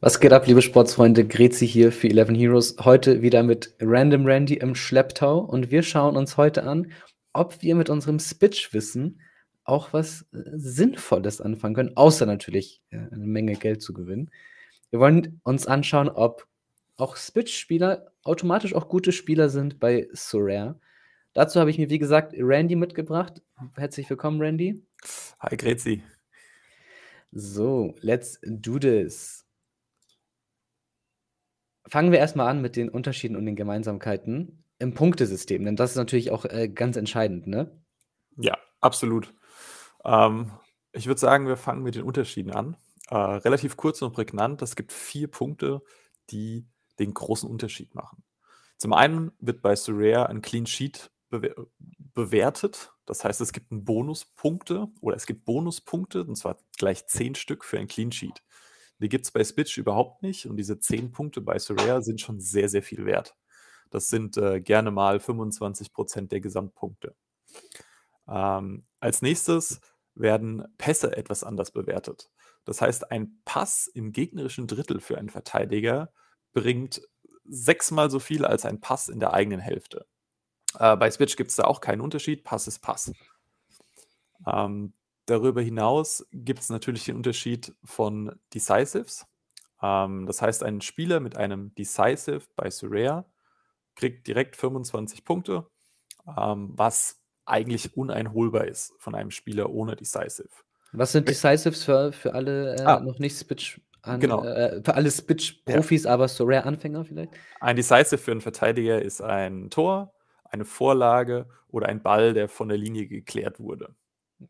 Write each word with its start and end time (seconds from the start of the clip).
Was 0.00 0.20
geht 0.20 0.32
ab, 0.32 0.46
liebe 0.46 0.62
Sportsfreunde? 0.62 1.26
Grezi 1.26 1.66
hier 1.66 1.90
für 1.90 2.06
11 2.08 2.28
Heroes. 2.28 2.76
Heute 2.84 3.20
wieder 3.20 3.42
mit 3.42 3.74
Random 3.80 4.26
Randy 4.26 4.54
im 4.54 4.76
Schlepptau 4.76 5.40
und 5.40 5.72
wir 5.72 5.82
schauen 5.82 6.16
uns 6.16 6.36
heute 6.36 6.62
an, 6.62 6.92
ob 7.32 7.62
wir 7.62 7.74
mit 7.74 7.90
unserem 7.90 8.20
Spitch-Wissen 8.20 9.20
auch 9.64 9.92
was 9.92 10.22
äh, 10.32 10.38
Sinnvolles 10.54 11.40
anfangen 11.40 11.74
können, 11.74 11.96
außer 11.96 12.26
natürlich 12.26 12.80
äh, 12.90 12.98
eine 13.10 13.26
Menge 13.26 13.54
Geld 13.54 13.82
zu 13.82 13.92
gewinnen. 13.92 14.30
Wir 14.90 15.00
wollen 15.00 15.40
uns 15.42 15.66
anschauen, 15.66 16.08
ob 16.08 16.46
auch 16.96 17.16
Spitch-Spieler 17.16 18.12
automatisch 18.22 18.76
auch 18.76 18.88
gute 18.88 19.10
Spieler 19.10 19.48
sind 19.48 19.80
bei 19.80 20.06
Sorare. 20.12 20.78
Dazu 21.32 21.58
habe 21.58 21.70
ich 21.70 21.78
mir, 21.78 21.90
wie 21.90 21.98
gesagt, 21.98 22.34
Randy 22.38 22.76
mitgebracht. 22.76 23.42
Herzlich 23.74 24.08
willkommen, 24.08 24.40
Randy. 24.40 24.80
Hi, 25.40 25.56
Grezi. 25.56 26.04
So, 27.32 27.96
let's 28.00 28.38
do 28.44 28.78
this. 28.78 29.47
Fangen 31.88 32.12
wir 32.12 32.18
erstmal 32.18 32.48
an 32.48 32.60
mit 32.60 32.76
den 32.76 32.88
Unterschieden 32.88 33.36
und 33.36 33.46
den 33.46 33.56
Gemeinsamkeiten 33.56 34.64
im 34.78 34.94
Punktesystem, 34.94 35.64
denn 35.64 35.76
das 35.76 35.92
ist 35.92 35.96
natürlich 35.96 36.30
auch 36.30 36.44
äh, 36.44 36.68
ganz 36.68 36.96
entscheidend, 36.96 37.46
ne? 37.46 37.70
Ja, 38.36 38.56
absolut. 38.80 39.34
Ähm, 40.04 40.52
ich 40.92 41.06
würde 41.06 41.20
sagen, 41.20 41.48
wir 41.48 41.56
fangen 41.56 41.82
mit 41.82 41.94
den 41.94 42.04
Unterschieden 42.04 42.52
an. 42.52 42.76
Äh, 43.10 43.16
relativ 43.16 43.76
kurz 43.76 44.02
und 44.02 44.12
prägnant. 44.12 44.62
Es 44.62 44.76
gibt 44.76 44.92
vier 44.92 45.28
Punkte, 45.28 45.82
die 46.30 46.66
den 46.98 47.14
großen 47.14 47.48
Unterschied 47.48 47.94
machen. 47.94 48.22
Zum 48.76 48.92
einen 48.92 49.32
wird 49.40 49.62
bei 49.62 49.74
Surare 49.74 50.28
ein 50.28 50.42
Clean 50.42 50.66
Sheet 50.66 51.10
bewer 51.30 51.54
bewertet. 52.14 52.92
Das 53.06 53.24
heißt, 53.24 53.40
es 53.40 53.52
gibt 53.52 53.68
Bonuspunkte 53.70 54.88
oder 55.00 55.16
es 55.16 55.26
gibt 55.26 55.44
Bonuspunkte, 55.44 56.24
und 56.24 56.36
zwar 56.36 56.58
gleich 56.76 57.06
zehn 57.06 57.34
Stück 57.34 57.64
für 57.64 57.78
ein 57.78 57.86
Clean 57.86 58.10
Sheet. 58.10 58.42
Die 59.00 59.08
gibt 59.08 59.24
es 59.24 59.30
bei 59.30 59.44
Spitch 59.44 59.78
überhaupt 59.78 60.22
nicht 60.22 60.46
und 60.46 60.56
diese 60.56 60.80
10 60.80 61.12
Punkte 61.12 61.40
bei 61.40 61.58
Sorare 61.58 62.02
sind 62.02 62.20
schon 62.20 62.40
sehr, 62.40 62.68
sehr 62.68 62.82
viel 62.82 63.06
wert. 63.06 63.36
Das 63.90 64.08
sind 64.08 64.36
äh, 64.36 64.60
gerne 64.60 64.90
mal 64.90 65.18
25% 65.18 66.28
der 66.28 66.40
Gesamtpunkte. 66.40 67.14
Ähm, 68.28 68.84
als 69.00 69.22
nächstes 69.22 69.80
werden 70.14 70.64
Pässe 70.78 71.16
etwas 71.16 71.44
anders 71.44 71.70
bewertet. 71.70 72.30
Das 72.64 72.80
heißt, 72.82 73.10
ein 73.10 73.40
Pass 73.44 73.86
im 73.86 74.12
gegnerischen 74.12 74.66
Drittel 74.66 75.00
für 75.00 75.16
einen 75.16 75.30
Verteidiger 75.30 76.12
bringt 76.52 77.00
sechsmal 77.44 78.10
so 78.10 78.18
viel 78.18 78.44
als 78.44 78.66
ein 78.66 78.80
Pass 78.80 79.08
in 79.08 79.20
der 79.20 79.32
eigenen 79.32 79.60
Hälfte. 79.60 80.06
Äh, 80.78 80.96
bei 80.96 81.10
Switch 81.10 81.36
gibt 81.36 81.50
es 81.50 81.56
da 81.56 81.64
auch 81.64 81.80
keinen 81.80 82.00
Unterschied. 82.00 82.44
Pass 82.44 82.66
ist 82.66 82.80
Pass. 82.80 83.12
Ähm, 84.46 84.92
Darüber 85.28 85.60
hinaus 85.60 86.26
gibt 86.32 86.60
es 86.60 86.70
natürlich 86.70 87.04
den 87.04 87.16
Unterschied 87.16 87.74
von 87.84 88.34
Decisives. 88.54 89.26
Ähm, 89.82 90.24
das 90.24 90.40
heißt, 90.40 90.62
ein 90.62 90.80
Spieler 90.80 91.20
mit 91.20 91.36
einem 91.36 91.74
Decisive 91.74 92.40
bei 92.56 92.70
Surare 92.70 93.26
kriegt 93.94 94.26
direkt 94.26 94.56
25 94.56 95.26
Punkte, 95.26 95.66
ähm, 96.26 96.70
was 96.72 97.20
eigentlich 97.44 97.94
uneinholbar 97.94 98.68
ist 98.68 98.94
von 98.98 99.14
einem 99.14 99.30
Spieler 99.30 99.68
ohne 99.68 99.96
Decisive. 99.96 100.48
Was 100.92 101.12
sind 101.12 101.28
Decisives 101.28 101.84
für, 101.84 102.10
für 102.12 102.32
alle 102.32 102.76
äh, 102.76 102.82
ah, 102.84 103.00
noch 103.00 103.18
nicht 103.18 103.38
Spitch 103.38 103.82
an, 104.00 104.20
genau. 104.20 104.42
Äh, 104.44 104.82
für 104.82 104.94
alle 104.94 105.10
Spitch-Profis, 105.10 106.04
ja. 106.04 106.10
aber 106.10 106.28
Surare-Anfänger 106.28 107.04
vielleicht? 107.04 107.32
Ein 107.60 107.76
Decisive 107.76 108.16
für 108.16 108.30
einen 108.30 108.40
Verteidiger 108.40 109.02
ist 109.02 109.20
ein 109.20 109.68
Tor, 109.68 110.14
eine 110.44 110.64
Vorlage 110.64 111.50
oder 111.68 111.88
ein 111.88 112.02
Ball, 112.02 112.32
der 112.32 112.48
von 112.48 112.70
der 112.70 112.78
Linie 112.78 113.06
geklärt 113.06 113.60
wurde. 113.60 113.94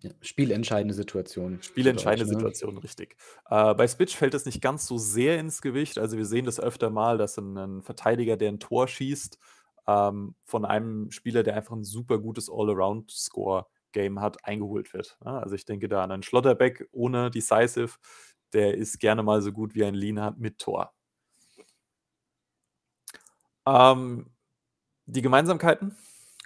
Ja, 0.01 0.11
spielentscheidende 0.21 0.93
Situation. 0.95 1.63
Spielentscheidende 1.63 2.31
ne? 2.31 2.39
Situation, 2.39 2.77
richtig. 2.79 3.17
Äh, 3.49 3.75
bei 3.75 3.89
Spitch 3.89 4.17
fällt 4.17 4.35
es 4.35 4.45
nicht 4.45 4.61
ganz 4.61 4.87
so 4.87 4.99
sehr 4.99 5.39
ins 5.41 5.63
Gewicht. 5.63 5.99
Also 5.99 6.19
wir 6.19 6.27
sehen 6.27 6.45
das 6.45 6.61
öfter 6.61 6.91
mal, 6.91 7.17
dass 7.17 7.39
ein, 7.39 7.57
ein 7.57 7.83
Verteidiger, 7.83 8.37
der 8.37 8.51
ein 8.51 8.61
Tor 8.61 8.87
schießt, 8.87 9.39
ähm, 9.87 10.35
von 10.45 10.67
einem 10.67 11.11
Spieler, 11.11 11.43
der 11.43 11.57
einfach 11.57 11.75
ein 11.75 11.85
super 11.85 12.19
gutes 12.19 12.51
All-Around-Score-Game 12.51 14.21
hat, 14.21 14.45
eingeholt 14.45 14.93
wird. 14.93 15.17
Ja, 15.25 15.39
also 15.39 15.55
ich 15.55 15.65
denke 15.65 15.89
da 15.89 16.05
an 16.05 16.13
einen 16.13 16.23
Schlotterbeck 16.23 16.87
ohne 16.93 17.31
Decisive, 17.31 17.97
der 18.53 18.77
ist 18.77 19.01
gerne 19.01 19.23
mal 19.23 19.41
so 19.41 19.53
gut 19.53 19.75
wie 19.75 19.85
ein 19.85 19.95
Lienhardt 19.95 20.39
mit 20.39 20.59
Tor. 20.59 20.93
Ähm, 23.67 24.31
die 25.07 25.23
Gemeinsamkeiten 25.23 25.97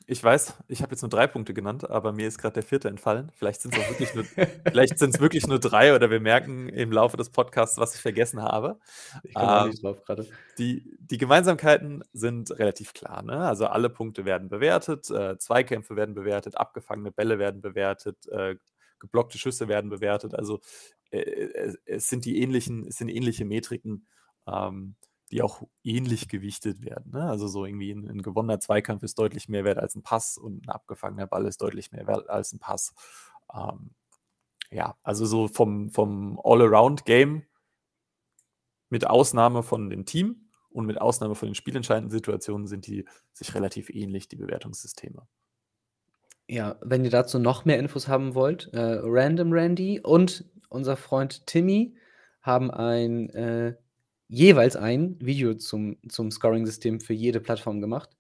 ich 0.07 0.23
weiß, 0.23 0.55
ich 0.69 0.83
habe 0.83 0.93
jetzt 0.93 1.03
nur 1.03 1.09
drei 1.09 1.27
Punkte 1.27 1.55
genannt, 1.55 1.89
aber 1.89 2.13
mir 2.13 2.29
ist 2.29 2.39
gerade 2.39 2.55
der 2.55 2.63
vierte 2.63 2.89
entfallen. 2.89 3.31
Vielleicht 3.35 3.61
sind 3.61 3.77
es 3.77 3.89
wirklich 3.89 4.15
nur, 4.15 4.25
vielleicht 4.67 5.21
wirklich 5.21 5.47
nur 5.47 5.59
drei 5.59 5.95
oder 5.95 6.11
wir 6.11 6.21
merken 6.21 6.69
im 6.69 6.93
Laufe 6.93 7.17
des 7.17 7.31
Podcasts, 7.31 7.79
was 7.79 7.95
ich 7.95 8.01
vergessen 8.01 8.43
habe. 8.43 8.79
Ich 9.23 9.35
komme 9.35 9.63
ähm, 9.63 9.69
nicht 9.71 9.83
drauf 9.83 10.03
gerade. 10.05 10.27
Die, 10.59 10.97
die 10.99 11.19
Gemeinsamkeiten 11.19 12.05
sind 12.13 12.51
relativ 12.59 12.95
klar. 12.95 13.23
Ne? 13.23 13.39
Also 13.39 13.67
alle 13.67 13.91
Punkte 13.91 14.25
werden 14.25 14.49
bewertet, 14.49 15.11
äh, 15.11 15.39
Zweikämpfe 15.39 15.97
werden 15.97 16.15
bewertet, 16.15 16.57
abgefangene 16.57 17.13
Bälle 17.13 17.39
werden 17.39 17.61
bewertet, 17.61 18.29
äh, 18.29 18.57
geblockte 18.99 19.39
Schüsse 19.39 19.69
werden 19.69 19.91
bewertet. 19.91 20.35
Also 20.35 20.61
äh, 21.11 21.21
äh 21.21 21.77
es 21.87 22.09
sind 22.09 22.25
die 22.25 22.41
ähnlichen, 22.41 22.87
es 22.87 22.97
sind 22.97 23.09
ähnliche 23.09 23.45
Metriken. 23.45 24.07
Ähm, 24.47 24.97
die 25.33 25.43
auch 25.43 25.63
ähnlich 25.83 26.29
gewichtet 26.29 26.83
werden. 26.83 27.13
Ne? 27.13 27.25
Also 27.25 27.49
so 27.49 27.65
irgendwie 27.65 27.91
ein, 27.91 28.07
ein, 28.09 28.23
gewonnener 28.23 28.61
Zweikampf 28.61 29.03
ist 29.03 29.19
deutlich 29.19 29.49
mehr 29.49 29.65
wert 29.65 29.79
als 29.79 29.95
ein 29.95 30.03
Pass 30.03 30.37
und 30.37 30.67
ein 30.67 30.71
abgefangener 30.71 31.27
Ball 31.27 31.47
ist 31.47 31.63
deutlich 31.63 31.91
mehr 31.91 32.07
wert 32.07 32.29
als 32.29 32.53
ein 32.53 32.59
Pass. 32.59 32.95
Ähm, 33.53 33.95
ja, 34.71 34.95
also 35.03 35.25
so 35.25 35.49
vom, 35.49 35.91
vom 35.91 36.39
All-Around-Game 36.45 37.45
mit 38.91 39.07
Ausnahme 39.07 39.63
von 39.63 39.89
dem 39.89 40.05
Team 40.05 40.51
und 40.69 40.85
mit 40.85 41.01
Ausnahme 41.01 41.35
von 41.35 41.49
den 41.49 41.55
spielentscheidenden 41.55 42.11
Situationen 42.11 42.67
sind 42.67 42.87
die 42.87 43.07
sich 43.33 43.55
relativ 43.55 43.89
ähnlich, 43.89 44.29
die 44.29 44.37
Bewertungssysteme. 44.37 45.27
Ja, 46.47 46.77
wenn 46.83 47.05
ihr 47.05 47.11
dazu 47.11 47.39
noch 47.39 47.65
mehr 47.65 47.79
Infos 47.79 48.07
haben 48.07 48.35
wollt, 48.35 48.69
äh, 48.75 48.99
Random 49.03 49.51
Randy 49.53 50.01
und 50.01 50.45
unser 50.69 50.99
Freund 50.99 51.47
Timmy 51.47 51.97
haben 52.43 52.71
ein 52.71 53.31
äh, 53.31 53.77
jeweils 54.33 54.77
ein 54.77 55.17
Video 55.21 55.55
zum, 55.55 55.99
zum 56.09 56.31
Scoring-System 56.31 57.01
für 57.01 57.13
jede 57.13 57.39
Plattform 57.39 57.83
gemacht. 57.83 58.17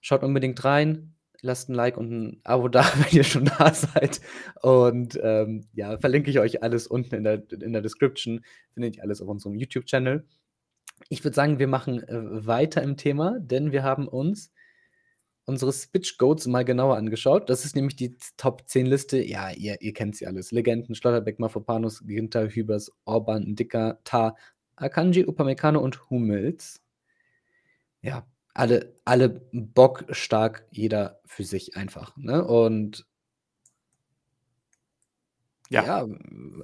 Schaut 0.00 0.24
unbedingt 0.24 0.64
rein, 0.64 1.14
lasst 1.40 1.68
ein 1.68 1.74
Like 1.74 1.96
und 1.96 2.10
ein 2.10 2.40
Abo 2.42 2.68
da, 2.68 2.84
wenn 2.96 3.16
ihr 3.16 3.24
schon 3.24 3.44
da 3.44 3.72
seid. 3.72 4.20
Und 4.60 5.18
ähm, 5.22 5.68
ja, 5.72 5.98
verlinke 5.98 6.30
ich 6.30 6.40
euch 6.40 6.64
alles 6.64 6.88
unten 6.88 7.14
in 7.14 7.24
der, 7.24 7.44
in 7.52 7.72
der 7.72 7.82
Description. 7.82 8.44
Findet 8.74 8.96
ihr 8.96 9.04
alles 9.04 9.22
auf 9.22 9.28
unserem 9.28 9.54
YouTube-Channel. 9.54 10.26
Ich 11.10 11.22
würde 11.22 11.34
sagen, 11.36 11.60
wir 11.60 11.68
machen 11.68 12.02
äh, 12.02 12.46
weiter 12.46 12.82
im 12.82 12.96
Thema, 12.96 13.38
denn 13.38 13.70
wir 13.70 13.84
haben 13.84 14.08
uns 14.08 14.50
unsere 15.44 15.72
Spitch 15.72 16.18
Goats 16.18 16.48
mal 16.48 16.64
genauer 16.64 16.96
angeschaut. 16.96 17.48
Das 17.48 17.64
ist 17.64 17.76
nämlich 17.76 17.94
die 17.94 18.16
Top 18.36 18.64
10 18.66 18.86
Liste. 18.86 19.22
Ja, 19.22 19.52
ihr, 19.52 19.80
ihr 19.80 19.92
kennt 19.92 20.16
sie 20.16 20.26
alles. 20.26 20.50
Legenden, 20.50 20.96
Schlotterbeck, 20.96 21.38
Mafopanus, 21.38 22.04
Ginter, 22.04 22.48
Hübers, 22.48 22.90
Orban, 23.04 23.54
Dicker, 23.54 24.00
Tar, 24.02 24.36
Akanji, 24.76 25.24
Upamecano 25.26 25.80
und 25.80 26.10
Hummels. 26.10 26.82
Ja, 28.02 28.26
alle, 28.54 28.94
alle 29.04 29.28
bockstark, 29.52 30.66
jeder 30.70 31.20
für 31.24 31.44
sich 31.44 31.76
einfach. 31.76 32.16
Ne? 32.16 32.44
Und 32.44 33.06
ja. 35.68 35.84
ja, 35.84 36.06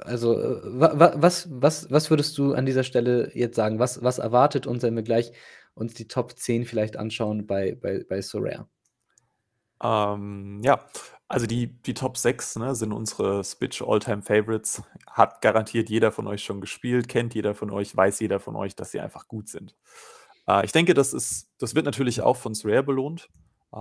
also 0.02 0.36
wa, 0.36 1.14
was, 1.16 1.48
was, 1.50 1.90
was 1.90 2.10
würdest 2.10 2.38
du 2.38 2.54
an 2.54 2.66
dieser 2.66 2.84
Stelle 2.84 3.32
jetzt 3.34 3.56
sagen? 3.56 3.78
Was, 3.78 4.02
was 4.02 4.18
erwartet 4.18 4.66
uns, 4.66 4.82
wenn 4.82 4.94
wir 4.94 5.02
gleich 5.02 5.32
uns 5.74 5.94
die 5.94 6.06
Top 6.06 6.38
10 6.38 6.66
vielleicht 6.66 6.96
anschauen 6.96 7.46
bei, 7.46 7.74
bei, 7.74 8.04
bei 8.08 8.22
Sorare? 8.22 8.68
Ähm, 9.82 10.60
ja, 10.62 10.86
also 11.32 11.46
die, 11.46 11.68
die 11.68 11.94
Top 11.94 12.18
6 12.18 12.56
ne, 12.56 12.74
sind 12.74 12.92
unsere 12.92 13.42
Spitch 13.42 13.80
All-Time 13.80 14.20
Favorites. 14.20 14.82
Hat 15.10 15.40
garantiert 15.40 15.88
jeder 15.88 16.12
von 16.12 16.26
euch 16.26 16.44
schon 16.44 16.60
gespielt, 16.60 17.08
kennt 17.08 17.34
jeder 17.34 17.54
von 17.54 17.70
euch, 17.70 17.96
weiß 17.96 18.20
jeder 18.20 18.38
von 18.38 18.54
euch, 18.54 18.76
dass 18.76 18.90
sie 18.90 19.00
einfach 19.00 19.28
gut 19.28 19.48
sind. 19.48 19.74
Äh, 20.46 20.66
ich 20.66 20.72
denke, 20.72 20.92
das, 20.92 21.14
ist, 21.14 21.48
das 21.58 21.74
wird 21.74 21.86
natürlich 21.86 22.20
auch 22.20 22.36
von 22.36 22.54
Surare 22.54 22.82
belohnt, 22.82 23.30
äh, 23.72 23.78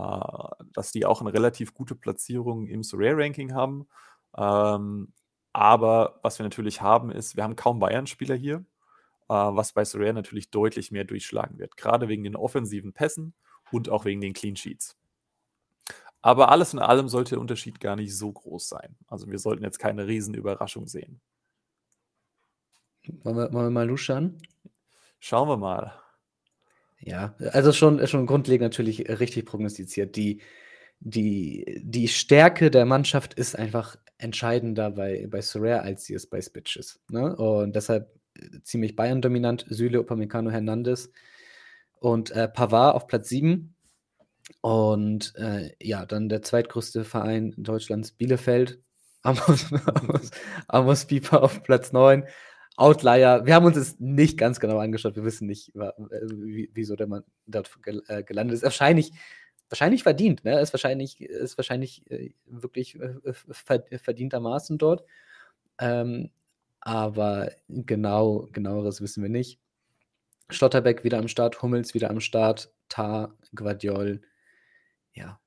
dass 0.74 0.94
die 0.94 1.06
auch 1.06 1.20
eine 1.20 1.34
relativ 1.34 1.74
gute 1.74 1.94
Platzierung 1.94 2.68
im 2.68 2.84
Surare-Ranking 2.84 3.54
haben. 3.54 3.86
Ähm, 4.38 5.12
aber 5.52 6.22
was 6.24 6.40
wir 6.40 6.46
natürlich 6.46 6.81
haben, 6.81 7.12
ist, 7.12 7.36
wir 7.36 7.44
haben 7.44 7.58
kaum 7.58 7.80
Bayern-Spieler 7.80 8.36
hier, 8.36 8.64
äh, 9.28 9.34
was 9.34 9.74
bei 9.74 9.84
Surare 9.84 10.14
natürlich 10.14 10.52
deutlich 10.52 10.90
mehr 10.92 11.04
durchschlagen 11.04 11.60
wird. 11.60 11.75
Gerade 11.75 12.08
wegen 12.08 12.24
den 12.24 12.38
offensiven 12.38 12.94
Pässen 12.94 13.34
und 13.74 13.90
auch 13.90 14.06
wegen 14.06 14.22
den 14.22 14.31
Clean 14.31 14.56
Sheets. 14.56 15.00
Aber 16.22 16.52
alles 16.52 16.74
in 16.74 16.80
allem 16.80 17.08
sollte 17.10 17.32
der 17.32 17.42
Unterschied 17.42 17.80
gar 17.80 17.96
nicht 17.96 18.16
so 18.16 18.32
groß 18.32 18.70
sein. 18.70 18.96
Also 19.08 19.28
wir 19.30 19.40
sollten 19.40 19.64
jetzt 19.64 19.80
keine 19.80 20.08
Riesenüberraschung 20.08 20.88
sehen. 20.88 21.20
Wollen 23.24 23.38
wir, 23.38 23.54
wollen 23.54 23.66
wir 23.66 23.72
mal 23.72 23.88
luschern? 23.88 24.38
Schauen 25.20 25.50
wir 25.50 25.58
mal. 25.58 25.94
Ja, 27.00 27.34
also 27.52 27.72
schon, 27.72 28.06
schon 28.08 28.28
grundlegend 28.28 28.64
natürlich 28.64 29.10
richtig 29.20 29.46
prognostiziert. 29.46 30.16
Die, 30.16 30.42
die, 31.00 31.82
die 31.84 32.08
Stärke 32.08 32.70
der 32.70 32.86
Mannschaft 32.86 33.34
ist 33.34 33.58
einfach 33.58 33.96
entscheidender 34.20 34.92
bei, 34.92 35.28
bei 35.28 35.42
Sorare, 35.42 35.82
als 35.82 36.06
sie 36.06 36.14
es 36.14 36.28
bei 36.28 36.42
Spitch 36.42 36.78
ist. 36.78 37.00
Ne? 37.10 37.36
Und 37.36 37.76
deshalb 37.76 38.14
ziemlich 38.64 38.96
Bayern-dominant, 38.96 39.66
Süle, 39.70 40.00
Upamecano, 40.00 40.52
Hernandez 40.52 41.12
und 42.00 42.32
äh, 42.32 42.48
Pavard 42.48 42.96
auf 42.96 43.08
Platz 43.08 43.30
7. 43.30 43.71
Und 44.62 45.33
äh, 45.38 45.71
ja, 45.81 46.06
dann 46.06 46.30
der 46.30 46.42
zweitgrößte 46.42 47.03
Verein 47.03 47.53
Deutschlands, 47.57 48.12
Bielefeld. 48.12 48.80
Amos, 49.24 49.71
Amos, 49.71 50.31
Amos 50.68 51.06
Pieper 51.06 51.44
auf 51.44 51.62
Platz 51.63 51.92
9. 51.92 52.25
Outlier. 52.75 53.45
Wir 53.45 53.53
haben 53.53 53.65
uns 53.65 53.75
das 53.75 54.00
nicht 54.00 54.38
ganz 54.38 54.59
genau 54.59 54.80
angeschaut. 54.80 55.15
Wir 55.15 55.24
wissen 55.24 55.45
nicht, 55.48 55.71
wieso 55.75 56.95
der 56.95 57.07
Mann 57.07 57.24
dort 57.45 57.69
äh, 58.07 58.24
gelandet 58.24 58.56
ist. 58.56 58.63
Wahrscheinlich, 58.63 59.12
wahrscheinlich 59.69 60.03
verdient. 60.03 60.44
Ne? 60.44 60.59
Ist 60.59 60.74
wahrscheinlich, 60.74 61.21
ist 61.21 61.57
wahrscheinlich 61.57 62.09
äh, 62.09 62.33
wirklich 62.45 63.00
äh, 63.00 63.33
verdientermaßen 64.00 64.80
dort. 64.80 65.03
Ähm, 65.80 66.31
aber 66.80 67.51
genau, 67.69 68.48
genaueres 68.51 69.01
wissen 69.01 69.21
wir 69.21 69.30
nicht. 69.30 69.59
Schlotterbeck 70.50 71.03
wieder 71.03 71.19
am 71.19 71.27
Start, 71.27 71.62
Hummels 71.62 71.94
wieder 71.94 72.09
am 72.09 72.19
Start, 72.19 72.74
Tar, 72.89 73.36
Guardiol. 73.56 74.21
Ja. 75.13 75.39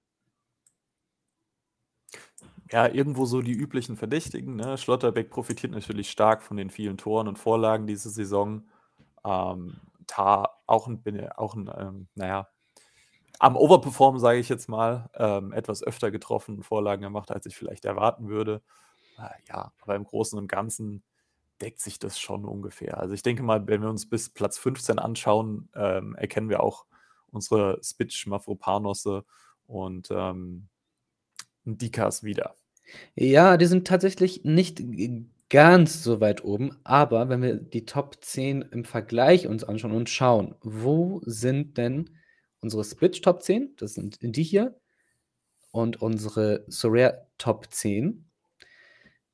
Ja, 2.75 2.89
irgendwo 2.89 3.25
so 3.25 3.41
die 3.41 3.53
üblichen 3.53 3.97
Verdächtigen. 3.97 4.57
Ne? 4.57 4.77
Schlotterbeck 4.77 5.31
profitiert 5.31 5.71
natürlich 5.71 6.11
stark 6.11 6.43
von 6.43 6.57
den 6.57 6.71
vielen 6.71 6.97
Toren 6.97 7.29
und 7.29 7.39
Vorlagen 7.39 7.87
diese 7.87 8.11
Saison. 8.11 8.65
Ähm, 9.25 9.77
Tar 10.09 10.61
auch 10.67 10.89
ein, 10.89 11.01
auch 11.37 11.55
ein 11.55 11.71
ähm, 11.79 12.09
naja, 12.17 12.49
am 13.39 13.55
Overperformen, 13.57 14.21
sage 14.21 14.41
ich 14.41 14.49
jetzt 14.49 14.69
mal, 14.69 15.09
ähm, 15.15 15.53
etwas 15.53 15.85
öfter 15.85 16.11
getroffen 16.11 16.57
und 16.57 16.63
Vorlagen 16.65 17.03
gemacht, 17.03 17.31
als 17.31 17.47
ich 17.47 17.55
vielleicht 17.55 17.85
erwarten 17.85 18.29
würde. 18.29 18.61
Äh, 19.19 19.31
ja, 19.49 19.73
aber 19.81 19.95
im 19.95 20.03
Großen 20.03 20.37
und 20.37 20.49
Ganzen 20.49 21.05
deckt 21.61 21.79
sich 21.79 22.01
das 22.01 22.19
schon 22.19 22.45
ungefähr. 22.45 22.99
Also 22.99 23.15
ich 23.15 23.23
denke 23.23 23.45
mal, 23.45 23.65
wenn 23.69 23.83
wir 23.83 23.89
uns 23.89 24.09
bis 24.11 24.31
Platz 24.31 24.59
15 24.59 24.99
anschauen, 24.99 25.69
ähm, 25.77 26.17
erkennen 26.17 26.49
wir 26.49 26.61
auch 26.61 26.87
unsere 27.31 27.79
Spitch 27.85 28.27
Mafropanosse 28.27 29.25
und 29.69 30.09
ähm, 30.11 30.67
Dikas 31.65 32.25
wieder. 32.25 32.57
Ja, 33.15 33.57
die 33.57 33.67
sind 33.67 33.87
tatsächlich 33.87 34.45
nicht 34.45 34.83
ganz 35.51 36.03
so 36.03 36.21
weit 36.21 36.45
oben, 36.45 36.77
aber 36.85 37.29
wenn 37.29 37.43
wir 37.43 37.57
die 37.57 37.87
Top 37.87 38.17
10 38.21 38.63
im 38.63 38.85
Vergleich 38.85 39.47
uns 39.47 39.65
anschauen 39.65 39.93
und 39.93 40.11
schauen, 40.11 40.55
wo 40.63 41.21
sind 41.25 41.79
denn 41.79 42.11
unsere 42.61 42.85
Spitch 42.85 43.21
Top 43.21 43.43
10, 43.43 43.75
das 43.77 43.95
sind 43.95 44.19
die 44.21 44.43
hier, 44.43 44.75
und 45.71 46.01
unsere 46.01 46.65
Sorare 46.69 47.27
Top 47.37 47.67
10, 47.71 48.25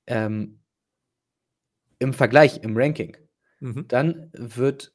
ähm, 0.07 0.61
im 1.99 2.15
Vergleich, 2.15 2.63
im 2.63 2.77
Ranking, 2.77 3.17
mhm. 3.61 3.87
dann 3.89 4.31
wird 4.33 4.93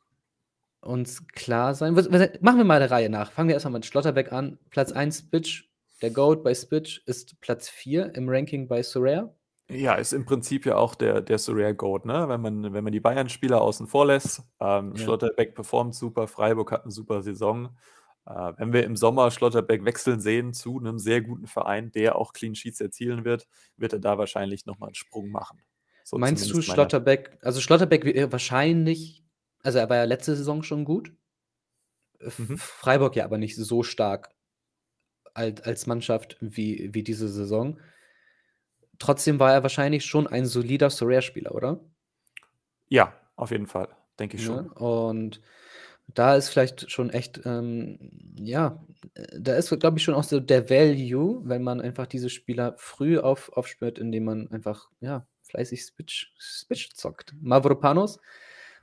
uns 0.82 1.28
klar 1.28 1.76
sein. 1.76 1.96
Was, 1.96 2.12
was, 2.12 2.42
machen 2.42 2.58
wir 2.58 2.66
mal 2.66 2.80
der 2.80 2.92
Reihe 2.92 3.10
nach. 3.10 3.32
Fangen 3.32 3.48
wir 3.48 3.56
erstmal 3.56 3.74
mit 3.74 3.86
Schlotterbeck 3.86 4.32
an. 4.32 4.60
Platz 4.70 4.92
1 4.92 5.20
Spitch. 5.20 5.70
Der 6.06 6.12
Goat 6.12 6.44
bei 6.44 6.54
Spitch 6.54 7.02
ist 7.08 7.42
Platz 7.42 7.68
4 7.68 8.14
im 8.14 8.30
Ranking 8.30 8.68
bei 8.68 8.84
Sorare. 8.84 9.34
Ja, 9.72 9.96
ist 9.96 10.14
im 10.14 10.24
Prinzip 10.24 10.68
ja 10.68 10.78
auch 10.78 10.94
der, 10.94 11.20
der 11.20 11.40
Sorare 11.40 11.74
Goat, 11.74 12.06
ne? 12.06 12.30
Wenn 12.30 12.42
man, 12.42 12.74
wenn 12.74 12.84
man 12.84 12.94
die 12.94 13.00
Bayern-Spieler 13.00 13.60
außen 13.60 13.88
vor 13.88 14.06
lässt. 14.06 14.44
Ähm, 14.60 14.92
ja. 14.92 14.98
Schlotterbeck 15.02 15.56
performt 15.56 15.96
super, 15.96 16.28
Freiburg 16.28 16.72
hat 16.72 16.84
eine 16.84 16.92
super 16.92 17.24
Saison. 17.24 17.76
Äh, 18.28 18.54
wenn 18.58 18.72
wir 18.72 18.84
im 18.84 18.96
Sommer 18.96 19.32
Schlotterbeck 19.32 19.84
wechseln 19.84 20.20
sehen 20.20 20.54
zu 20.54 20.78
einem 20.78 21.00
sehr 21.00 21.22
guten 21.22 21.48
Verein, 21.48 21.92
der 21.92 22.18
auch 22.18 22.34
Clean 22.34 22.54
Sheets 22.54 22.80
erzielen 22.82 23.26
wird, 23.26 23.48
wird 23.76 23.94
er 23.94 24.00
da 24.00 24.20
wahrscheinlich 24.20 24.68
nochmal 24.68 24.90
einen 24.90 24.96
Sprung 24.96 25.32
machen. 25.32 25.58
So 26.04 26.20
Meinst 26.20 26.54
du 26.54 26.62
Schlotterbeck, 26.62 27.40
also 27.42 27.62
Schlotterbeck 27.62 28.32
wahrscheinlich, 28.32 29.24
also 29.64 29.80
er 29.80 29.90
war 29.90 29.98
ja 29.98 30.04
letzte 30.04 30.36
Saison 30.36 30.62
schon 30.62 30.86
gut. 30.86 31.14
Mhm. 32.38 32.60
Freiburg 32.60 33.16
ja 33.16 33.26
aber 33.26 33.40
nicht 33.40 33.56
so 33.56 33.82
stark 33.82 34.35
als, 35.36 35.62
als 35.62 35.86
Mannschaft 35.86 36.38
wie, 36.40 36.90
wie 36.94 37.04
diese 37.04 37.28
Saison. 37.28 37.80
Trotzdem 38.98 39.40
war 39.40 39.54
er 39.54 39.64
wahrscheinlich 39.64 40.06
schon 40.06 40.26
ein 40.26 40.46
solider 40.46 40.90
Sorare-Spieler, 40.90 41.54
oder? 41.54 41.82
Ja, 42.88 43.14
auf 43.36 43.52
jeden 43.52 43.68
Fall, 43.68 43.90
denke 44.18 44.38
ich 44.38 44.44
ja, 44.44 44.48
schon. 44.48 44.70
Und 44.70 45.42
da 46.08 46.36
ist 46.36 46.50
vielleicht 46.50 46.90
schon 46.90 47.10
echt, 47.10 47.42
ähm, 47.46 48.00
ja, 48.40 48.84
da 49.38 49.56
ist, 49.56 49.78
glaube 49.80 49.98
ich, 49.98 50.04
schon 50.04 50.14
auch 50.14 50.24
so 50.24 50.40
der 50.40 50.70
Value, 50.70 51.42
wenn 51.44 51.64
man 51.64 51.82
einfach 51.82 52.08
diese 52.08 52.30
Spieler 52.30 52.76
früh 52.78 53.20
auf, 53.20 53.52
aufspürt, 53.54 54.00
indem 54.00 54.24
man 54.26 54.52
einfach, 54.52 54.90
ja, 55.02 55.28
fleißig 55.42 55.82
Spitch, 55.82 56.34
Spitch 56.38 56.94
zockt. 56.94 57.34
Mavropanos, 57.42 58.20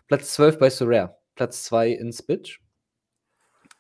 Platz 0.07 0.35
12 0.35 0.59
bei 0.59 0.69
Sorare, 0.69 1.17
Platz 1.35 1.65
2 1.65 1.91
in 1.93 2.13
Spitch. 2.13 2.61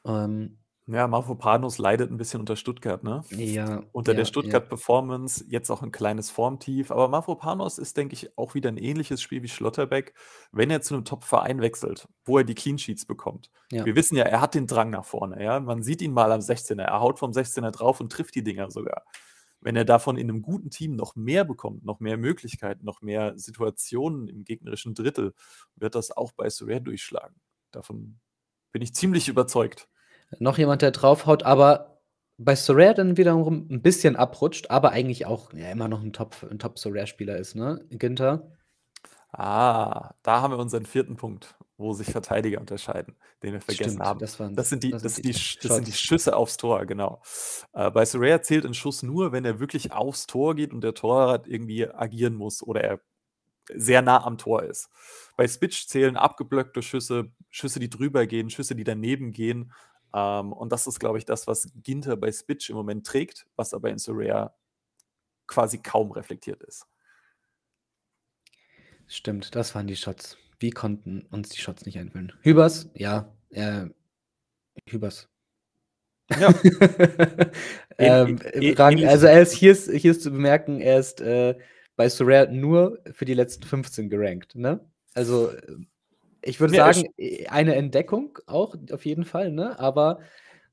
Ähm, 0.06 0.58
ja, 0.87 1.06
Mavropanos 1.06 1.79
leidet 1.79 2.11
ein 2.11 2.17
bisschen 2.17 2.40
unter 2.40 2.56
Stuttgart, 2.56 3.05
ne? 3.05 3.23
Ja. 3.31 3.82
Unter 3.93 4.12
ja, 4.12 4.19
der 4.19 4.25
Stuttgart-Performance, 4.25 5.44
jetzt 5.49 5.70
auch 5.70 5.82
ein 5.82 5.93
kleines 5.93 6.31
Formtief. 6.31 6.90
Aber 6.90 7.08
Mavropanos 7.08 7.79
ist, 7.79 7.96
denke 7.96 8.14
ich, 8.14 8.37
auch 8.37 8.55
wieder 8.55 8.69
ein 8.69 8.79
ähnliches 8.79 9.23
Spiel 9.23 9.43
wie 9.43 9.49
Schlotterbeck, 9.49 10.14
wenn 10.50 10.70
er 10.70 10.82
zu 10.82 10.94
einem 10.94 11.05
Top-Verein 11.05 11.61
wechselt, 11.61 12.08
wo 12.25 12.38
er 12.38 12.44
die 12.44 12.55
Clean 12.55 12.79
Sheets 12.79 13.06
bekommt. 13.06 13.50
Ja. 13.70 13.84
Wir 13.84 13.94
wissen 13.94 14.17
ja, 14.17 14.25
er 14.25 14.40
hat 14.40 14.55
den 14.55 14.67
Drang 14.67 14.90
nach 14.90 15.05
vorne, 15.05 15.43
ja. 15.43 15.61
Man 15.61 15.82
sieht 15.82 16.02
ihn 16.02 16.12
mal 16.12 16.32
am 16.32 16.40
16er, 16.40 16.82
er 16.82 17.00
haut 17.00 17.19
vom 17.19 17.31
16er 17.31 17.70
drauf 17.70 18.00
und 18.00 18.11
trifft 18.11 18.34
die 18.34 18.44
Dinger 18.44 18.70
sogar 18.70 19.05
wenn 19.62 19.76
er 19.76 19.84
davon 19.84 20.17
in 20.17 20.29
einem 20.29 20.43
guten 20.43 20.70
Team 20.70 20.96
noch 20.96 21.14
mehr 21.14 21.44
bekommt, 21.44 21.84
noch 21.84 22.00
mehr 22.00 22.17
Möglichkeiten, 22.17 22.84
noch 22.84 23.00
mehr 23.00 23.38
Situationen 23.38 24.29
im 24.29 24.44
gegnerischen 24.44 24.94
Drittel, 24.94 25.34
wird 25.76 25.94
das 25.94 26.11
auch 26.11 26.32
bei 26.32 26.50
Surrey 26.50 26.82
durchschlagen. 26.82 27.37
Davon 27.70 28.19
bin 28.73 28.82
ich 28.82 28.94
ziemlich 28.94 29.29
überzeugt. 29.29 29.88
Noch 30.38 30.58
jemand, 30.58 30.82
der 30.82 30.90
draufhaut, 30.90 31.43
aber 31.43 32.00
bei 32.38 32.56
Sorare 32.56 32.94
dann 32.94 33.17
wiederum 33.17 33.69
ein 33.70 33.82
bisschen 33.82 34.17
abrutscht, 34.17 34.70
aber 34.70 34.90
eigentlich 34.90 35.26
auch 35.26 35.52
ja, 35.52 35.70
immer 35.70 35.88
noch 35.88 36.02
ein 36.02 36.12
Top, 36.12 36.37
ein 36.50 36.58
Top 36.58 36.79
Sorare-Spieler 36.79 37.37
ist, 37.37 37.55
ne? 37.55 37.84
Ginter. 37.90 38.50
Ah, 39.32 40.14
da 40.23 40.43
haben 40.43 40.52
wir 40.52 40.58
unseren 40.58 40.84
vierten 40.84 41.17
Punkt, 41.17 41.55
wo 41.79 41.94
sich 41.94 42.11
Verteidiger 42.11 42.61
unterscheiden, 42.61 43.17
den 43.43 43.55
wir 43.55 43.61
vergessen 43.62 43.93
Stimmt, 43.93 44.05
haben. 44.05 44.20
Das, 44.20 44.38
waren, 44.38 44.55
das, 44.55 44.69
sind 44.69 44.82
die, 44.82 44.90
das, 44.90 45.02
das 45.02 45.14
sind 45.17 45.26
die, 45.26 45.32
das 45.32 45.75
sind 45.76 45.87
die 45.87 45.93
Schüsse 45.93 46.37
aufs 46.37 46.58
Tor, 46.58 46.84
genau. 46.84 47.23
Äh, 47.73 47.90
bei 47.90 48.05
Soraya 48.05 48.43
zählt 48.43 48.67
ein 48.67 48.75
Schuss 48.75 49.02
nur, 49.02 49.32
wenn 49.32 49.46
er 49.46 49.58
wirklich 49.58 49.93
aufs 49.93 50.26
Tor 50.26 50.55
geht 50.55 50.73
und 50.73 50.82
der 50.82 50.93
Torwart 50.93 51.46
irgendwie 51.46 51.88
agieren 51.88 52.34
muss 52.34 52.62
oder 52.62 52.82
er 52.82 53.00
sehr 53.75 54.02
nah 54.02 54.25
am 54.25 54.38
Tor 54.38 54.64
ist. 54.64 54.90
Bei 55.37 55.46
Spitch 55.49 55.87
zählen 55.87 56.17
abgeblockte 56.17 56.82
Schüsse, 56.82 57.32
Schüsse, 57.49 57.81
die 57.81 57.88
drüber 57.88 58.27
gehen, 58.27 58.51
Schüsse, 58.51 58.74
die 58.74 58.84
daneben 58.84 59.32
gehen. 59.32 59.72
Ähm, 60.14 60.52
und 60.52 60.72
das 60.72 60.86
ist, 60.86 61.00
glaube 61.00 61.19
ich, 61.19 61.24
das, 61.24 61.46
was 61.46 61.70
Ginter 61.82 62.16
bei 62.16 62.31
Spitch 62.32 62.70
im 62.70 62.76
Moment 62.76 63.06
trägt, 63.06 63.46
was 63.56 63.74
aber 63.74 63.90
in 63.90 63.98
Soraya 63.98 64.54
quasi 65.46 65.78
kaum 65.78 66.12
reflektiert 66.12 66.62
ist. 66.62 66.86
Stimmt, 69.06 69.54
das 69.54 69.74
waren 69.74 69.86
die 69.86 69.96
Shots. 69.96 70.38
Wie 70.58 70.70
konnten 70.70 71.22
uns 71.31 71.50
die 71.50 71.60
Shots 71.60 71.84
nicht 71.84 71.98
einfüllen? 71.98 72.32
Hübers, 72.42 72.88
ja, 72.94 73.34
äh, 73.50 73.86
Hübers. 74.88 75.28
Ja. 76.31 76.48
ähm, 77.98 78.38
e 78.54 78.74
also 78.76 79.26
er 79.26 79.42
ist 79.42 79.52
hier, 79.52 79.72
ist 79.72 79.90
hier 79.90 80.12
ist 80.12 80.22
zu 80.22 80.31
bemerken, 80.31 80.81
er 80.81 80.98
ist 80.98 81.20
äh, 81.20 81.58
bei 81.96 82.08
Sorare 82.08 82.52
nur 82.52 83.02
für 83.12 83.24
die 83.24 83.34
letzten 83.34 83.64
15 83.64 84.08
gerankt. 84.08 84.54
Ne? 84.54 84.81
Also 85.14 85.52
ich 86.43 86.61
würde 86.61 86.77
ja, 86.77 86.93
sagen, 86.93 87.08
eine 87.49 87.75
Entdeckung 87.75 88.39
auch 88.46 88.75
auf 88.91 89.05
jeden 89.05 89.25
Fall, 89.25 89.53
ne? 89.53 89.79
Aber 89.79 90.20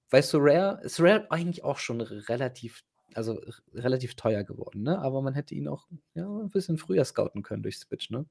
bei 0.09 0.21
Sorare, 0.21 0.87
Sorare 0.87 1.29
eigentlich 1.29 1.63
auch 1.63 1.77
schon 1.77 2.01
relativ 2.01 2.83
also 3.13 3.39
relativ 3.73 4.15
teuer 4.15 4.43
geworden, 4.43 4.83
ne? 4.83 4.99
Aber 4.99 5.21
man 5.21 5.33
hätte 5.33 5.55
ihn 5.55 5.67
auch 5.67 5.87
ja, 6.13 6.27
ein 6.27 6.49
bisschen 6.49 6.77
früher 6.77 7.03
scouten 7.05 7.43
können 7.43 7.63
durch 7.63 7.79
Switch, 7.79 8.09
ne? 8.09 8.25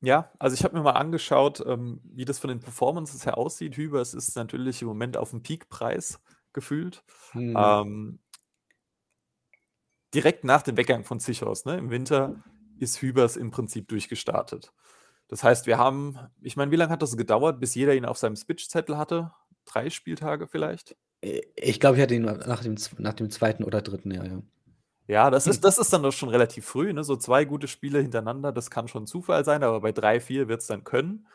Ja, 0.00 0.32
also 0.38 0.54
ich 0.54 0.64
habe 0.64 0.76
mir 0.76 0.82
mal 0.82 0.92
angeschaut, 0.92 1.62
ähm, 1.64 2.00
wie 2.04 2.24
das 2.24 2.40
von 2.40 2.48
den 2.48 2.60
Performances 2.60 3.24
her 3.24 3.38
aussieht. 3.38 3.76
Hübers 3.76 4.14
ist 4.14 4.34
natürlich 4.34 4.82
im 4.82 4.88
Moment 4.88 5.16
auf 5.16 5.30
dem 5.30 5.42
Peakpreis 5.42 6.20
gefühlt. 6.52 7.04
Mhm. 7.34 7.56
Ähm, 7.56 8.18
direkt 10.12 10.44
nach 10.44 10.62
dem 10.62 10.76
Weggang 10.76 11.04
von 11.04 11.20
Zichos, 11.20 11.64
ne, 11.64 11.78
im 11.78 11.90
Winter, 11.90 12.42
ist 12.78 13.00
Hübers 13.00 13.36
im 13.36 13.52
Prinzip 13.52 13.86
durchgestartet. 13.88 14.72
Das 15.32 15.42
heißt, 15.42 15.66
wir 15.66 15.78
haben, 15.78 16.18
ich 16.42 16.56
meine, 16.56 16.70
wie 16.72 16.76
lange 16.76 16.92
hat 16.92 17.00
das 17.00 17.16
gedauert, 17.16 17.58
bis 17.58 17.74
jeder 17.74 17.94
ihn 17.94 18.04
auf 18.04 18.18
seinem 18.18 18.36
Switch-Zettel 18.36 18.98
hatte? 18.98 19.32
Drei 19.64 19.88
Spieltage 19.88 20.46
vielleicht? 20.46 20.94
Äh, 21.22 21.40
ich 21.56 21.80
glaube, 21.80 21.96
ich 21.96 22.02
hatte 22.02 22.14
ihn 22.14 22.24
nach 22.24 22.60
dem, 22.60 22.76
nach 22.98 23.14
dem 23.14 23.30
zweiten 23.30 23.64
oder 23.64 23.80
dritten 23.80 24.10
Jahr, 24.10 24.26
ja. 24.26 24.42
Ja, 25.08 25.30
das 25.30 25.46
ist, 25.46 25.64
das 25.64 25.78
ist 25.78 25.90
dann 25.90 26.02
doch 26.02 26.12
schon 26.12 26.28
relativ 26.28 26.66
früh, 26.66 26.92
ne? 26.92 27.02
So 27.02 27.16
zwei 27.16 27.46
gute 27.46 27.66
Spiele 27.66 28.00
hintereinander, 28.00 28.52
das 28.52 28.70
kann 28.70 28.88
schon 28.88 29.06
Zufall 29.06 29.42
sein, 29.42 29.62
aber 29.62 29.80
bei 29.80 29.92
drei, 29.92 30.20
vier 30.20 30.48
wird 30.48 30.60
es 30.60 30.66
dann 30.66 30.84
können. 30.84 31.26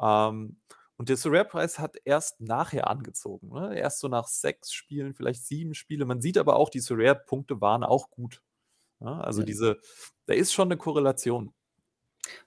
Ähm, 0.00 0.60
und 0.96 1.08
der 1.08 1.16
Surare-Preis 1.16 1.80
hat 1.80 1.96
erst 2.04 2.40
nachher 2.40 2.86
angezogen. 2.86 3.48
Ne? 3.48 3.76
Erst 3.76 3.98
so 3.98 4.06
nach 4.06 4.28
sechs 4.28 4.70
Spielen, 4.72 5.12
vielleicht 5.12 5.44
sieben 5.44 5.74
Spiele. 5.74 6.04
Man 6.04 6.20
sieht 6.20 6.38
aber 6.38 6.54
auch, 6.54 6.70
die 6.70 6.78
Surare-Punkte 6.78 7.60
waren 7.60 7.82
auch 7.82 8.10
gut. 8.10 8.44
Ja? 9.00 9.18
Also 9.22 9.40
ja. 9.40 9.46
diese, 9.46 9.78
da 10.26 10.34
ist 10.34 10.52
schon 10.52 10.68
eine 10.68 10.76
Korrelation. 10.76 11.52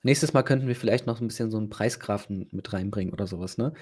Nächstes 0.05 0.33
Mal 0.33 0.43
könnten 0.43 0.67
wir 0.67 0.75
vielleicht 0.75 1.07
noch 1.07 1.21
'n 1.21 1.27
bisschen 1.27 1.49
so 1.49 1.57
'n 1.57 1.69
Preisgrafen 1.69 2.47
mit 2.51 2.73
reinbringen 2.73 3.13
oder 3.13 3.25
so 3.25 3.39
was, 3.39 3.57
ne? 3.57 3.73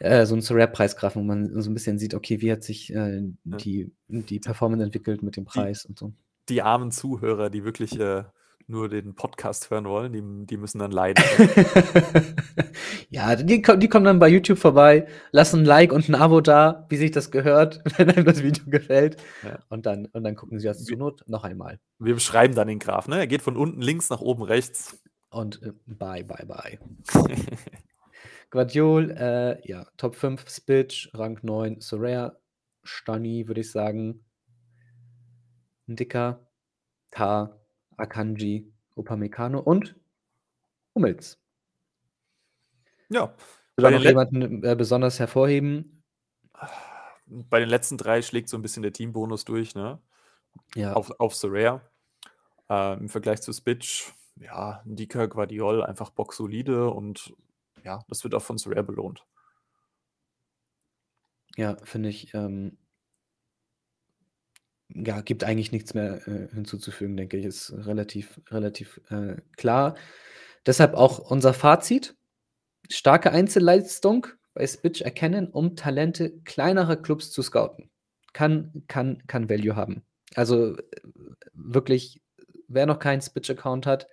Äh, 0.00 0.26
so 0.26 0.34
'n 0.36 0.40
Sorare-Preisgrafen, 0.42 1.22
wo 1.22 1.26
man 1.26 1.60
so 1.60 1.70
'n 1.70 1.74
bisschen 1.74 1.98
sieht, 1.98 2.14
okay, 2.14 2.40
wie 2.40 2.52
hat 2.52 2.62
sich, 2.62 2.92
äh, 2.94 3.20
die 3.44 3.90
die 4.06 4.38
Performance 4.40 4.84
entwickelt 4.84 5.22
mit 5.22 5.36
dem 5.36 5.44
Die 5.54 5.68
Preis 5.68 5.84
und 5.84 5.98
so. 5.98 6.12
die 6.48 6.62
armen 6.62 6.92
Zuhörer, 6.92 7.50
die 7.50 7.64
wirklich, 7.64 7.98
äh, 8.00 8.24
nur 8.68 8.88
den 8.88 9.14
Podcast 9.14 9.70
hören 9.70 9.86
wollen, 9.86 10.12
die 10.12 10.46
die 10.46 10.56
müssen 10.56 10.78
dann 10.78 10.92
leiden. 10.92 11.24
Ja, 13.10 13.34
die 13.36 13.62
die 13.62 13.88
kommen 13.88 14.04
dann 14.04 14.18
bei 14.18 14.28
YouTube 14.28 14.58
vorbei, 14.58 15.06
lassen 15.32 15.60
'n 15.60 15.64
Like 15.64 15.92
und 15.92 16.08
'n 16.08 16.14
Abo 16.14 16.40
da, 16.40 16.86
wie 16.90 16.96
sich 16.96 17.10
das 17.10 17.30
gehört, 17.30 17.80
wenn 17.96 18.10
einem 18.10 18.24
das 18.24 18.42
Video 18.42 18.64
gefällt. 18.66 19.16
Ja. 19.42 19.58
Und 19.68 19.86
dann 19.86 20.06
und 20.06 20.24
dann 20.24 20.36
gucken 20.36 20.58
sie 20.58 20.66
das 20.66 20.84
zur 20.84 20.98
Not 20.98 21.24
noch 21.26 21.44
einmal. 21.44 21.80
wir 21.98 22.14
beschreiben 22.14 22.54
dann 22.54 22.68
den 22.68 22.78
Graph, 22.78 23.08
ne? 23.08 23.18
Er 23.18 23.26
geht 23.26 23.42
von 23.42 23.56
unten 23.56 23.80
links 23.80 24.10
nach 24.10 24.20
oben 24.20 24.42
rechts. 24.42 24.98
Und, 25.30 25.62
äh, 25.62 25.72
bye, 25.86 26.24
bye, 26.24 26.46
bye. 26.46 26.78
Gvardiol, 28.50 29.10
äh, 29.10 29.68
ja, 29.68 29.86
Top 29.96 30.14
5 30.16 30.48
Spitch, 30.48 31.10
Rang 31.14 31.38
9 31.42 31.80
Sorare, 31.80 32.38
Stani, 32.82 33.46
würde 33.46 33.60
ich 33.60 33.70
sagen. 33.70 34.24
Ndicka, 35.86 36.40
Tah, 37.10 37.58
Akanji, 37.98 38.72
Upamecano 38.96 39.60
und 39.60 39.96
Hummels. 40.94 41.36
Ja, 43.10 43.34
den 43.78 43.90
noch 43.92 44.04
jemanden, 44.04 44.62
äh, 44.64 44.74
besonders 44.76 45.18
hervorheben? 45.18 46.02
bei 47.26 47.60
den 47.60 47.68
letzten 47.68 47.96
3 47.98 48.22
schlägt 48.22 48.48
so 48.48 48.56
'n 48.56 48.62
bisschen 48.62 48.82
der 48.82 48.92
Teambonus 48.92 49.44
durch, 49.44 49.74
ne? 49.74 50.00
Ja. 50.74 50.94
Auf 50.96 51.12
auf 51.20 51.34
Sorare. 51.36 51.82
Ähm, 52.70 53.02
im 53.02 53.08
Vergleich 53.10 53.42
zu 53.42 53.52
Spitch, 53.52 54.12
ja, 54.36 54.82
Ndicka, 54.86 55.26
Gvardiol 55.26 55.84
einfach 55.84 56.10
bocksolide 56.10 56.90
und 56.90 57.34
ja, 57.84 58.00
das 58.08 58.24
wird 58.24 58.34
auch 58.34 58.42
von 58.42 58.58
Sorare 58.58 58.84
belohnt. 58.84 59.24
Ja, 61.56 61.76
finde 61.84 62.08
ich, 62.08 62.32
ähm 62.34 62.78
ja, 64.94 65.20
gibt 65.20 65.44
eigentlich 65.44 65.72
nichts 65.72 65.94
mehr, 65.94 66.26
äh, 66.28 66.48
hinzuzufügen, 66.54 67.16
denke 67.16 67.36
ich. 67.36 67.44
Ist 67.46 67.72
relativ 67.86 68.40
relativ, 68.50 69.00
äh, 69.10 69.36
klar. 69.56 69.96
Deshalb 70.66 70.94
auch 70.94 71.18
unser 71.30 71.54
Fazit: 71.54 72.16
Starke 72.90 73.30
Einzelleistung 73.32 74.26
bei 74.54 74.66
Spitch 74.66 75.00
erkennen, 75.02 75.48
um 75.48 75.76
Talente 75.76 76.30
kleinerer 76.44 76.96
Clubs 76.96 77.30
zu 77.32 77.42
scouten. 77.42 77.90
Kann 78.34 78.84
kann 78.88 79.22
kann 79.28 79.48
Value 79.50 79.76
haben. 79.76 80.02
Also, 80.34 80.76
äh, 80.76 80.82
wirklich, 81.54 82.20
wer 82.68 82.86
noch 82.86 82.98
keinen 83.00 83.20
Spitch-Account 83.22 83.86
hat, 83.86 84.08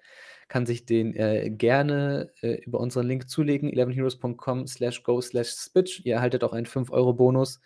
kann 0.49 0.65
sich 0.67 0.85
den, 0.85 1.15
äh, 1.15 1.49
gerne, 1.51 2.31
äh, 2.41 2.55
über 2.65 2.79
unseren 2.79 3.07
Link 3.07 3.29
zulegen, 3.29 3.69
elevenheroes.com/go/spitch. 3.71 6.01
Ihr 6.05 6.15
erhaltet 6.15 6.43
auch 6.43 6.53
einen 6.53 6.65
5 6.67 6.91
€ 6.91 7.13
Bonus. 7.15 7.59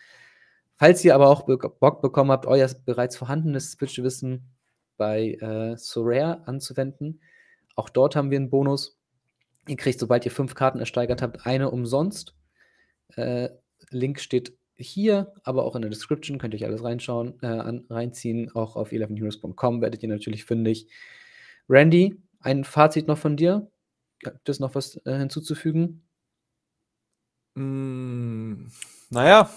Falls 0.80 1.04
ihr 1.04 1.14
aber 1.14 1.28
auch 1.28 1.42
Bock 1.42 2.00
bekommen 2.00 2.30
habt, 2.30 2.46
euer 2.46 2.66
bereits 2.86 3.14
vorhandenes 3.14 3.72
Spitch-Wissen 3.72 4.48
bei, 4.96 5.34
äh, 5.34 5.76
Sorare 5.76 6.46
anzuwenden, 6.48 7.20
auch 7.76 7.90
dort 7.90 8.16
haben 8.16 8.30
wir 8.30 8.38
'n 8.38 8.48
Bonus. 8.48 8.98
Ihr 9.68 9.76
kriegt, 9.76 10.00
sobald 10.00 10.24
ihr 10.24 10.30
5 10.30 10.54
Karten 10.54 10.78
ersteigert 10.78 11.20
habt, 11.20 11.44
eine 11.44 11.70
umsonst. 11.70 12.34
Äh, 13.14 13.50
Link 13.90 14.20
steht 14.20 14.56
hier, 14.74 15.34
aber 15.42 15.64
auch 15.64 15.76
in 15.76 15.82
der 15.82 15.90
Description, 15.90 16.38
könnt 16.38 16.54
ihr 16.54 16.60
euch 16.60 16.66
alles 16.66 16.82
reinschauen 16.82 17.38
äh, 17.42 17.46
an 17.46 17.84
reinziehen. 17.90 18.50
Auch 18.54 18.76
auf 18.76 18.92
elevenheroes.com 18.92 19.82
werdet 19.82 20.02
ihr 20.02 20.08
natürlich 20.08 20.46
fündig. 20.46 20.88
Randy, 21.68 22.16
ein 22.40 22.64
Fazit 22.64 23.06
noch 23.06 23.18
von 23.18 23.36
dir? 23.36 23.70
Gibt 24.20 24.48
es 24.48 24.60
noch 24.60 24.74
was, 24.74 24.96
äh, 25.04 25.18
hinzuzufügen? 25.18 26.08
Hm, 27.54 28.70
na 29.10 29.28
ja, 29.28 29.50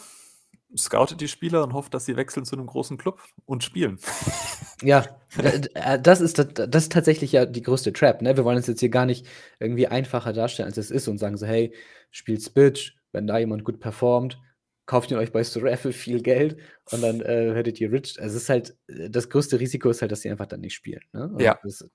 scoutet 0.77 1.21
die 1.21 1.27
Spieler 1.27 1.63
und 1.63 1.73
hofft, 1.73 1.93
dass 1.93 2.05
sie 2.05 2.15
wechseln 2.15 2.45
zu 2.45 2.55
'nem 2.55 2.65
großen 2.67 2.97
Club 2.97 3.21
und 3.45 3.63
spielen. 3.63 3.99
Ja, 4.81 5.05
äh, 5.37 5.97
das 6.01 6.19
ist 6.19 6.37
das 6.39 6.83
ist 6.83 6.91
tatsächlich 6.91 7.31
ja 7.31 7.45
die 7.45 7.61
größte 7.61 7.93
Trap, 7.93 8.21
ne? 8.21 8.35
Wir 8.35 8.43
wollen 8.43 8.57
es 8.57 8.67
jetzt 8.67 8.81
hier 8.81 8.89
gar 8.89 9.05
nicht 9.05 9.25
irgendwie 9.59 9.87
einfacher 9.87 10.33
darstellen, 10.33 10.67
als 10.67 10.77
es 10.77 10.91
ist 10.91 11.07
und 11.07 11.19
sagen 11.19 11.37
so: 11.37 11.45
„Hey, 11.45 11.73
spielt 12.11 12.41
Spitch, 12.43 12.95
wenn 13.13 13.25
da 13.27 13.37
jemand 13.37 13.63
gut 13.63 13.79
performt, 13.79 14.39
kauft 14.85 15.09
ihn 15.11 15.17
euch 15.17 15.31
bei 15.31 15.43
Sorare 15.43 15.77
für 15.77 15.93
viel 15.93 16.21
Geld 16.21 16.57
und 16.91 17.01
dann, 17.01 17.21
äh, 17.21 17.55
werdet 17.55 17.79
ihr 17.79 17.91
rich.“ 17.93 18.19
Also, 18.21 18.35
es 18.35 18.43
ist 18.43 18.49
halt 18.49 18.75
äh, 18.87 19.09
das 19.09 19.29
größte 19.29 19.59
Risiko 19.59 19.89
ist 19.89 20.01
halt, 20.01 20.11
dass 20.11 20.21
sie 20.21 20.29
einfach 20.29 20.47
dann 20.47 20.59
nicht 20.61 20.73
spielen, 20.73 21.01
ne? 21.13 21.31
Ja. 21.39 21.57
das 21.63 21.89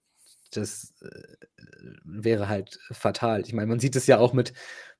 das, 0.53 0.95
äh, 1.03 1.09
wäre 2.05 2.49
halt 2.49 2.79
fatal. 2.91 3.43
Ich 3.43 3.53
meine, 3.53 3.67
man 3.69 3.81
sieht 3.81 3.97
es 3.97 4.07
ja 4.07 4.19
auch 4.19 4.33
mit 4.33 4.53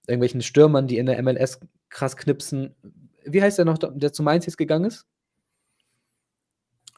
irgendwelchen 0.07 0.43
Stürmern, 0.43 0.87
die 0.87 0.99
in 0.99 1.07
der 1.07 1.19
MLS 1.23 1.61
krass 1.91 2.17
knipsen. 2.17 2.75
Wie 3.25 3.43
heißt 3.43 3.59
der 3.59 3.65
noch, 3.65 3.79
der 3.79 4.13
zu 4.13 4.23
Mainz 4.23 4.47
jetzt 4.47 4.59
gegangen 4.59 4.87
ist? 4.87 5.07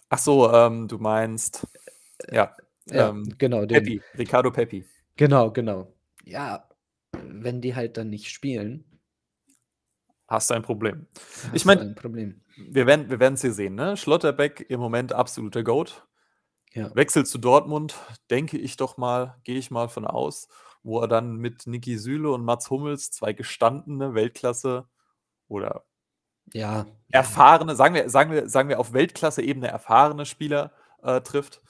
Ach 0.08 0.18
so, 0.18 0.52
ähm, 0.52 0.88
du 0.88 0.98
meinst 0.98 1.66
ja, 2.30 2.54
Ja, 2.86 3.10
ähm, 3.10 3.34
genau, 3.38 3.64
den. 3.64 3.82
Pepi, 3.82 4.02
Ricardo 4.18 4.50
Pepi. 4.50 4.84
Genau, 5.16 5.50
genau. 5.50 5.92
Ja, 6.24 6.68
wenn 7.12 7.60
die 7.60 7.74
halt 7.74 7.96
dann 7.96 8.10
nicht 8.10 8.30
spielen 8.30 8.84
Hast 10.30 10.48
du 10.48 10.54
ein 10.54 10.62
Problem. 10.62 11.08
hast 11.42 11.54
Ich 11.54 11.64
meine 11.64 11.94
wir 12.56 12.86
werden 12.86 13.10
wir 13.10 13.18
werden's 13.18 13.40
hier 13.40 13.52
sehen, 13.52 13.74
ne? 13.74 13.96
Schlotterbeck 13.96 14.64
im 14.68 14.78
Moment 14.78 15.12
absoluter 15.12 15.64
Goat. 15.64 16.06
Ja. 16.72 16.94
Wechselt 16.94 17.26
zu 17.26 17.38
Dortmund, 17.38 17.96
denke 18.30 18.56
ich 18.56 18.76
doch 18.76 18.96
mal 18.96 19.40
gehe 19.42 19.58
ich 19.58 19.72
mal 19.72 19.88
von 19.88 20.06
aus, 20.06 20.46
wo 20.84 21.00
er 21.00 21.08
dann 21.08 21.34
mit 21.34 21.66
Niki 21.66 21.98
Süle 21.98 22.30
und 22.30 22.44
Mats 22.44 22.70
Hummels 22.70 23.10
2 23.10 23.32
gestandene 23.32 24.14
Weltklasse 24.14 24.86
oder 25.48 25.84
Ja, 26.54 26.86
erfahrene, 27.12 27.76
sagen 27.76 27.94
wir 27.94 28.08
sagen 28.10 28.32
wir 28.32 28.48
sagen 28.48 28.68
wir 28.68 28.80
auf 28.80 28.92
Weltklasse-Ebene 28.92 29.68
erfahrene 29.68 30.26
Spieler, 30.26 30.72
äh, 31.02 31.20
trifft. 31.20 31.60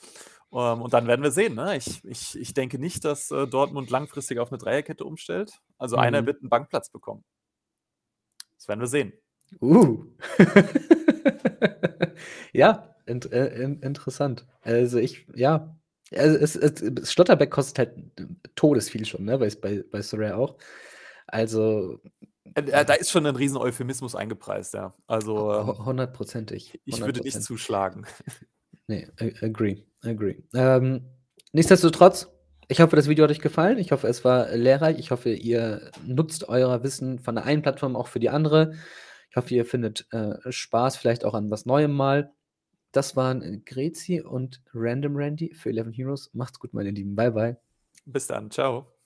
Ähm, 0.53 0.83
und 0.83 0.93
dann 0.95 1.07
werden 1.07 1.23
wir 1.23 1.31
sehen, 1.31 1.55
ne? 1.55 1.77
Ich 1.77 2.05
ich 2.05 2.39
ich 2.39 2.55
denke 2.55 2.79
nicht, 2.79 3.05
dass, 3.05 3.31
äh, 3.31 3.47
Dortmund 3.47 3.91
langfristig 3.91 4.39
auf 4.39 4.51
'ne 4.51 4.59
Dreierkette 4.59 5.05
umstellt. 5.05 5.61
Also, 5.79 5.97
einer 5.97 6.23
Mhm. 6.23 6.27
wird 6.27 6.43
'n 6.43 6.49
Bankplatz 6.49 6.91
bekommen. 6.91 7.23
Das 8.61 8.69
werden 8.69 8.81
wir 8.81 8.87
sehen. 8.89 9.13
Uh. 9.63 10.05
Ja, 12.53 12.95
int 13.07 13.33
äh, 13.33 13.47
in 13.63 13.81
interessant. 13.81 14.45
Also, 14.63 14.99
ich 14.99 15.27
ja, 15.35 15.77
also, 16.15 16.37
es 16.37 16.57
es 16.57 17.13
Schlotterbeck 17.13 17.51
kostet 17.51 17.79
halt 17.79 17.95
todesviel 18.57 19.07
schon, 19.07 19.25
ne, 19.25 19.39
bei 19.39 19.49
bei 19.61 19.83
bei 19.91 20.03
Sorare 20.03 20.37
auch. 20.37 20.57
Also 21.27 22.01
Äh, 22.05 22.27
äh, 22.27 22.29
da 22.55 22.95
ist 22.95 23.11
schon 23.11 23.23
'nen 23.25 23.37
riesen 23.37 23.57
Euphemismus 23.57 24.15
eingepreist, 24.15 24.75
ja. 24.75 24.95
Also, 25.07 25.53
ähm 25.53 25.85
hundertprozentig, 25.85 26.81
ich 26.85 27.01
würde 27.01 27.21
nicht 27.21 27.37
100%. 27.37 27.41
zuschlagen. 27.41 28.07
Ne, 28.89 29.07
a 29.21 29.47
agree, 29.47 29.85
agree. 30.03 30.43
Ähm, 30.53 31.05
nichtsdestotrotz, 31.53 32.27
ich 32.67 32.81
hoffe, 32.81 32.97
das 32.97 33.09
Video 33.09 33.23
hat 33.23 33.31
euch 33.31 33.39
gefallen. 33.39 33.79
Ich 33.79 33.93
hoffe, 33.93 34.09
es 34.09 34.25
war 34.25 34.49
lehrreich. 34.57 34.99
Ich 34.99 35.13
hoffe, 35.13 35.31
ihr 35.31 35.93
nutzt 36.05 36.49
euer 36.49 36.83
Wissen 36.83 37.21
von 37.21 37.37
der 37.37 37.45
einen 37.45 37.63
Plattform 37.63 37.95
auch 37.95 38.09
für 38.09 38.19
die 38.19 38.31
andere. 38.31 38.73
Ich 39.31 39.37
hoffe, 39.37 39.55
ihr 39.55 39.65
findet, 39.65 40.09
äh, 40.13 40.35
Spaß 40.51 40.97
vielleicht 40.97 41.25
auch 41.25 41.35
an 41.35 41.53
was 41.53 41.67
Neuem 41.67 41.93
mal. 41.93 42.33
Das 42.91 43.15
waren 43.15 43.63
Grezi 43.65 44.23
und 44.23 44.61
Random 44.75 45.15
Randy 45.15 45.55
für 45.55 45.71
Eleven 45.71 45.93
Heroes. 45.93 46.31
Macht's 46.35 46.59
gut, 46.59 46.75
meine 46.75 46.91
Lieben. 46.91 47.15
Bye, 47.15 47.31
bye. 47.31 47.57
Bis 48.07 48.27
dann. 48.27 48.51
Tschau. 48.51 49.00